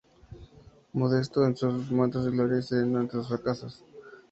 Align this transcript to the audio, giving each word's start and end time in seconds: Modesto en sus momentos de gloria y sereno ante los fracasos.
Modesto 0.93 1.45
en 1.45 1.55
sus 1.55 1.91
momentos 1.91 2.25
de 2.25 2.31
gloria 2.31 2.57
y 2.57 2.63
sereno 2.63 3.01
ante 3.01 3.17
los 3.17 3.27
fracasos. 3.27 3.85